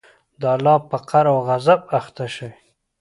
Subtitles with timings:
[0.41, 2.51] د الله په قهر او غصب اخته شئ.